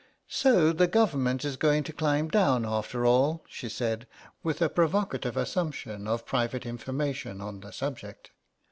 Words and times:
"So 0.29 0.73
the 0.73 0.87
Government 0.87 1.45
is 1.45 1.57
going 1.57 1.83
to 1.83 1.93
climb 1.93 2.27
down, 2.29 2.65
after 2.65 3.05
all," 3.05 3.43
she 3.47 3.69
said, 3.69 4.07
with 4.41 4.59
a 4.59 4.67
provocative 4.67 5.37
assumption 5.37 6.07
of 6.07 6.25
private 6.25 6.65
information 6.65 7.39
on 7.39 7.59
the 7.59 7.69
subject. 7.69 8.31